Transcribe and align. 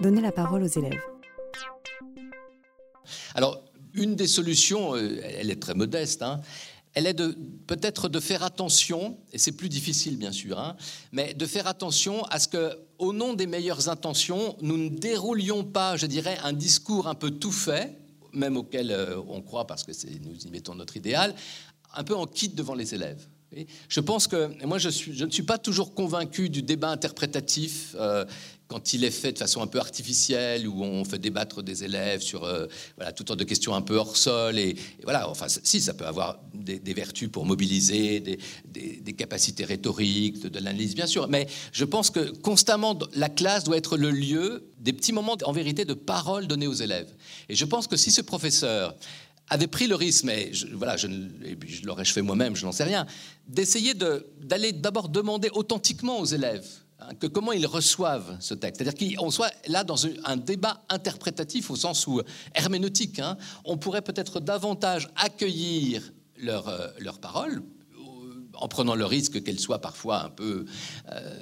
Donnez 0.00 0.20
la 0.20 0.32
parole 0.32 0.62
aux 0.62 0.66
élèves. 0.66 1.00
Alors, 3.34 3.62
une 3.94 4.16
des 4.16 4.26
solutions, 4.26 4.96
euh, 4.96 5.20
elle 5.22 5.50
est 5.50 5.60
très 5.60 5.74
modeste, 5.74 6.22
hein, 6.22 6.40
elle 6.94 7.06
est 7.06 7.16
peut-être 7.66 8.08
de 8.08 8.20
faire 8.20 8.42
attention, 8.42 9.18
et 9.32 9.38
c'est 9.38 9.52
plus 9.52 9.68
difficile 9.68 10.16
bien 10.16 10.32
sûr, 10.32 10.58
hein, 10.58 10.76
mais 11.12 11.34
de 11.34 11.46
faire 11.46 11.66
attention 11.66 12.24
à 12.24 12.38
ce 12.38 12.48
que, 12.48 12.78
au 12.98 13.12
nom 13.12 13.34
des 13.34 13.46
meilleures 13.46 13.88
intentions, 13.88 14.56
nous 14.60 14.76
ne 14.76 14.88
déroulions 14.88 15.64
pas, 15.64 15.96
je 15.96 16.06
dirais, 16.06 16.38
un 16.42 16.52
discours 16.52 17.08
un 17.08 17.14
peu 17.14 17.30
tout 17.30 17.52
fait, 17.52 17.98
même 18.32 18.56
auquel 18.56 18.90
euh, 18.90 19.20
on 19.28 19.42
croit 19.42 19.66
parce 19.66 19.84
que 19.84 19.92
nous 20.24 20.36
y 20.36 20.50
mettons 20.50 20.74
notre 20.74 20.96
idéal, 20.96 21.34
un 21.94 22.04
peu 22.04 22.14
en 22.14 22.26
kit 22.26 22.48
devant 22.48 22.74
les 22.74 22.94
élèves. 22.94 23.28
Je 23.88 24.00
pense 24.00 24.26
que 24.26 24.64
moi, 24.64 24.78
je, 24.78 24.88
ne 25.24 25.30
suis 25.30 25.42
pas 25.42 25.58
toujours 25.58 25.94
convaincu 25.94 26.48
du 26.48 26.62
débat 26.62 26.90
interprétatif 26.90 27.94
euh, 27.98 28.24
quand 28.66 28.92
il 28.92 29.04
est 29.04 29.10
fait 29.10 29.32
de 29.32 29.38
façon 29.38 29.62
un 29.62 29.66
peu 29.66 29.78
artificielle, 29.78 30.66
où 30.66 30.82
on 30.82 31.04
fait 31.04 31.18
débattre 31.18 31.62
des 31.62 31.84
élèves 31.84 32.22
sur 32.22 32.44
euh, 32.44 32.66
voilà, 32.96 33.12
toutes 33.12 33.28
sortes 33.28 33.38
de 33.38 33.44
questions 33.44 33.74
un 33.74 33.82
peu 33.82 33.96
hors 33.96 34.16
sol. 34.16 34.58
Et, 34.58 34.74
voilà, 35.04 35.28
enfin, 35.28 35.46
si, 35.48 35.80
ça 35.80 35.94
peut 35.94 36.06
avoir 36.06 36.40
des, 36.54 36.94
vertus 36.94 37.28
pour 37.30 37.44
mobiliser, 37.44 38.20
des, 38.20 39.12
capacités 39.12 39.64
rhétoriques, 39.64 40.40
de, 40.40 40.48
de 40.48 40.54
l'analyse, 40.56 40.94
bien 40.94 41.06
sûr. 41.06 41.28
Mais 41.28 41.46
je 41.72 41.84
pense 41.84 42.10
que 42.10 42.30
constamment, 42.38 42.98
la 43.14 43.28
classe 43.28 43.64
doit 43.64 43.76
être 43.76 43.96
le 43.96 44.10
lieu 44.10 44.70
des 44.80 44.92
petits 44.92 45.12
moments, 45.12 45.36
en 45.44 45.52
vérité, 45.52 45.84
de 45.84 45.94
parole 45.94 46.46
donnés 46.46 46.66
aux 46.66 46.74
élèves. 46.74 47.12
Et 47.48 47.54
je 47.54 47.64
pense 47.64 47.86
que 47.86 47.96
si 47.96 48.10
ce 48.10 48.22
professeur 48.22 48.94
avait 49.48 49.66
pris 49.66 49.86
le 49.86 49.94
risque, 49.94 50.24
mais 50.24 50.52
je, 50.52 50.66
voilà, 50.74 50.96
je, 50.96 51.06
l'aurais 51.84 52.04
fait 52.04 52.22
moi-même, 52.22 52.56
je 52.56 52.64
n'en 52.64 52.72
sais 52.72 52.84
rien, 52.84 53.06
d'essayer 53.46 53.94
d'aller 53.94 54.72
d'abord 54.72 55.08
demander 55.08 55.50
authentiquement 55.52 56.18
aux 56.18 56.24
élèves 56.24 56.66
hein, 57.00 57.14
que 57.20 57.26
comment 57.26 57.52
ils 57.52 57.66
reçoivent 57.66 58.36
ce 58.40 58.54
texte. 58.54 58.82
C'est-à-dire 58.82 59.18
qu'on 59.18 59.30
soit 59.30 59.52
là 59.68 59.84
dans 59.84 60.06
un, 60.24 60.36
débat 60.36 60.82
interprétatif 60.88 61.70
au 61.70 61.76
sens 61.76 62.06
où 62.06 62.20
herméneutique. 62.54 63.18
Hein, 63.18 63.36
on 63.64 63.76
pourrait 63.76 64.02
peut-être 64.02 64.40
davantage 64.40 65.08
accueillir 65.16 66.12
leurs 66.36 66.68
euh, 66.68 66.88
leur 66.98 67.18
paroles 67.18 67.62
en 68.64 68.68
prenant 68.68 68.94
le 68.94 69.04
risque 69.04 69.42
qu'elles 69.42 69.60
soient 69.60 69.82
parfois 69.82 70.24
un 70.24 70.30
peu 70.30 70.64
euh, 71.12 71.38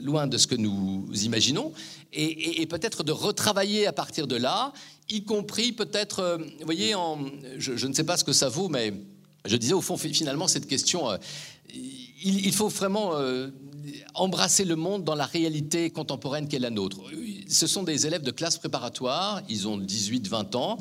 loin 0.00 0.26
de 0.26 0.36
ce 0.36 0.48
que 0.48 0.56
nous 0.56 1.08
imaginons, 1.22 1.72
et, 2.12 2.66
peut-être 2.66 3.04
de 3.04 3.12
retravailler 3.12 3.86
à 3.86 3.92
partir 3.92 4.26
de 4.26 4.34
là, 4.34 4.72
y 5.08 5.22
compris 5.22 5.70
peut-être, 5.70 6.18
euh, 6.18 6.38
voyez, 6.64 6.96
en, 6.96 7.20
je, 7.56 7.86
ne 7.86 7.92
sais 7.92 8.02
pas 8.02 8.16
ce 8.16 8.24
que 8.24 8.32
ça 8.32 8.48
vaut, 8.48 8.68
mais 8.68 8.92
je 9.44 9.56
disais 9.56 9.74
au 9.74 9.80
fond, 9.80 9.96
finalement, 9.96 10.48
cette 10.48 10.66
question, 10.66 11.08
euh, 11.08 11.18
il, 12.24 12.52
faut 12.52 12.68
vraiment 12.68 13.12
embrasser 14.14 14.64
le 14.64 14.74
monde 14.74 15.04
dans 15.04 15.14
la 15.14 15.26
réalité 15.26 15.90
contemporaine 15.90 16.48
qui 16.48 16.56
est 16.56 16.60
la 16.60 16.70
nôtre. 16.70 16.98
Ce 17.48 17.68
sont 17.68 17.84
des 17.84 18.08
élèves 18.08 18.22
de 18.22 18.32
classe 18.32 18.58
préparatoire, 18.58 19.42
ils 19.48 19.68
ont 19.68 19.78
18-20 19.78 20.56
ans 20.56 20.78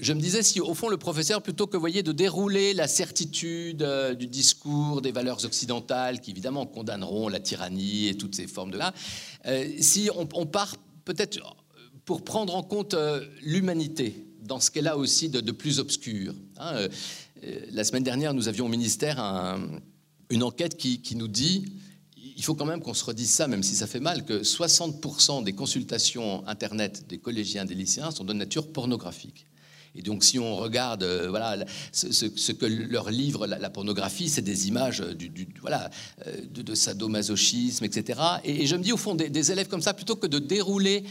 je 0.00 0.12
me 0.12 0.20
disais 0.20 0.42
si 0.42 0.60
au 0.60 0.74
fond 0.74 0.88
le 0.88 0.96
professeur, 0.96 1.42
plutôt 1.42 1.66
que 1.66 1.78
de 2.02 2.12
dérouler 2.12 2.74
la 2.74 2.86
certitude 2.88 3.82
euh, 3.82 4.14
du 4.14 4.26
discours 4.26 5.00
des 5.02 5.12
valeurs 5.12 5.44
occidentales 5.44 6.20
qui 6.20 6.30
évidemment 6.30 6.66
condamneront 6.66 7.28
la 7.28 7.40
tyrannie 7.40 8.08
et 8.08 8.14
toutes 8.14 8.34
ces 8.34 8.46
formes 8.46 8.70
de 8.70 8.78
là, 8.78 8.92
euh, 9.46 9.66
si 9.80 10.10
on, 10.14 10.46
part 10.46 10.76
peut-être 11.04 11.38
pour 12.04 12.22
prendre 12.22 12.54
en 12.54 12.62
compte 12.62 12.94
euh, 12.94 13.24
l'humanité 13.42 14.24
dans 14.42 14.60
ce 14.60 14.70
qu'elle 14.70 14.88
a 14.88 14.96
aussi 14.96 15.28
de, 15.28 15.52
plus 15.52 15.78
obscur. 15.78 16.34
Hein, 16.56 16.88
la 17.70 17.84
semaine 17.84 18.02
dernière, 18.02 18.32
nous 18.32 18.48
avions 18.48 18.64
au 18.64 18.68
ministère 18.68 19.18
une 20.30 20.42
enquête 20.42 20.78
qui, 20.78 21.02
qui 21.02 21.16
nous 21.16 21.28
dit 21.28 21.66
il 22.38 22.44
faut 22.44 22.54
quand 22.54 22.64
même 22.64 22.80
qu'on 22.80 22.94
se 22.94 23.04
redise 23.04 23.30
ça, 23.30 23.48
même 23.48 23.64
si 23.64 23.74
ça 23.74 23.86
fait 23.86 24.00
mal, 24.00 24.24
que 24.24 24.42
60% 24.42 25.42
des 25.42 25.52
consultations 25.52 26.46
Internet 26.46 27.06
des 27.08 27.18
collégiens, 27.18 27.64
des 27.64 27.74
lycéens 27.74 28.12
sont 28.12 28.24
de 28.24 28.32
nature 28.32 28.72
pornographique. 28.72 29.44
Et 29.94 30.02
donc, 30.02 30.24
si 30.24 30.38
on 30.38 30.56
regarde, 30.56 31.02
euh, 31.02 31.28
voilà, 31.28 31.56
ce, 31.92 32.52
que 32.52 32.66
leur 32.66 33.10
livre 33.10 33.46
la, 33.46 33.70
pornographie, 33.70 34.28
c'est 34.28 34.42
des 34.42 34.68
images 34.68 35.00
du, 35.00 35.48
voilà, 35.60 35.90
euh, 36.26 36.36
de, 36.50 36.74
sadomasochisme, 36.74 37.84
etc. 37.84 38.20
Et, 38.44 38.66
je 38.66 38.76
me 38.76 38.82
dis, 38.82 38.92
au 38.92 38.96
fond, 38.96 39.14
des, 39.14 39.52
élèves 39.52 39.68
comme 39.68 39.82
ça, 39.82 39.94
plutôt 39.94 40.16
que 40.16 40.26
de 40.26 40.38
dérouler 40.38 41.04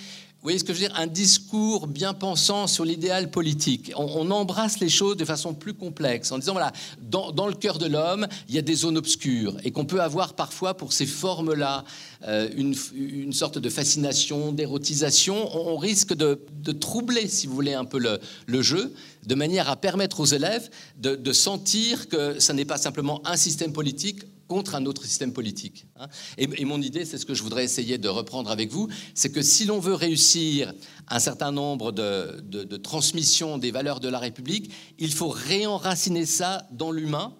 voyez 0.48 0.60
ce 0.60 0.64
que 0.64 0.74
je 0.74 0.80
veux 0.80 0.88
dire? 0.88 0.98
Un 0.98 1.08
discours 1.08 1.88
bien 1.88 2.14
pensant 2.14 2.68
sur 2.68 2.86
l'idéal 2.86 3.30
politique. 3.30 3.92
On, 3.98 4.32
embrasse 4.32 4.80
les 4.80 4.88
choses 4.88 5.18
de 5.18 5.26
façon 5.26 5.54
plus 5.54 5.74
complexe, 5.74 6.32
en 6.32 6.38
disant, 6.38 6.54
voilà, 6.54 6.72
dans, 7.02 7.48
le 7.48 7.54
cœur 7.54 7.78
de 7.80 7.86
l'homme, 7.86 8.28
il 8.48 8.56
y 8.56 8.58
a 8.58 8.62
des 8.62 8.76
zones 8.76 8.98
obscures, 8.98 9.58
et 9.66 9.72
qu'on 9.72 9.84
peut 9.84 10.02
avoir 10.02 10.36
parfois 10.36 10.76
pour 10.76 10.94
ces 10.94 11.06
formes-là 11.06 11.84
euh, 12.26 12.50
une, 12.56 13.34
sorte 13.34 13.58
de 13.58 13.70
fascination, 13.70 14.54
d'érotisation. 14.54 15.50
On, 15.54 15.76
risque 15.76 16.14
de, 16.14 16.40
troubler, 16.72 17.28
si 17.28 17.46
vous 17.46 17.54
voulez, 17.54 17.74
un 17.74 17.86
peu 17.86 18.00
le, 18.00 18.62
jeu, 18.62 18.94
de 19.26 19.36
manière 19.36 19.70
à 19.70 19.76
permettre 19.76 20.22
aux 20.22 20.26
élèves 20.26 20.70
de, 20.98 21.16
de 21.16 21.34
sentir 21.34 22.08
que 22.08 22.40
ce 22.40 22.54
n'est 22.54 22.64
pas 22.64 22.78
simplement 22.78 23.22
un 23.26 23.36
système 23.36 23.74
politique 23.74 24.24
contre 24.48 24.76
un 24.76 24.86
autre 24.86 25.06
système 25.06 25.34
politique. 25.34 25.86
Hein. 25.98 26.08
Et, 26.38 26.66
mon 26.66 26.82
idée, 26.82 27.06
c'est 27.06 27.18
ce 27.18 27.26
que 27.26 27.34
je 27.34 27.44
voudrais 27.44 27.64
essayer 27.64 27.98
de 27.98 28.10
reprendre 28.10 28.50
avec 28.50 28.72
vous, 28.72 28.88
c'est 29.14 29.32
que 29.32 29.42
si 29.42 29.66
l'on 29.66 29.80
veut 29.80 29.94
réussir 29.94 30.74
un 31.08 31.20
certain 31.20 31.52
nombre 31.52 31.92
de, 31.92 32.40
de, 32.42 32.78
transmissions 32.78 33.58
des 33.58 33.72
valeurs 33.72 34.00
de 34.00 34.10
la 34.10 34.20
République, 34.20 34.72
il 35.00 35.14
faut 35.14 35.30
réenraciner 35.30 36.26
ça 36.26 36.68
dans 36.72 36.92
l'humain 36.92 37.34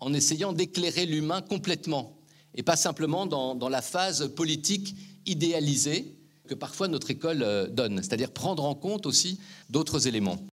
en 0.00 0.12
essayant 0.12 0.52
d'éclairer 0.52 1.06
l'humain 1.06 1.40
complètement 1.40 2.18
et 2.54 2.62
pas 2.62 2.76
simplement 2.76 3.26
dans, 3.26 3.54
dans, 3.54 3.68
la 3.68 3.82
phase 3.82 4.28
politique 4.34 4.94
idéalisée 5.26 6.16
que 6.46 6.54
parfois 6.54 6.88
notre 6.88 7.10
école 7.10 7.42
euh, 7.42 7.68
donne, 7.68 7.98
c'est-à-dire 7.98 8.30
prendre 8.30 8.64
en 8.64 8.74
compte 8.74 9.06
aussi 9.06 9.40
d'autres 9.70 10.06
éléments. 10.06 10.46